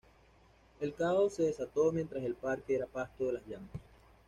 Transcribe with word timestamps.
El 0.79 0.95
caos 0.95 1.35
se 1.35 1.43
desató 1.43 1.91
mientras 1.91 2.23
el 2.23 2.33
parque 2.33 2.73
era 2.73 2.87
pasto 2.87 3.27
de 3.27 3.33
las 3.33 3.45
llamas. 3.45 3.69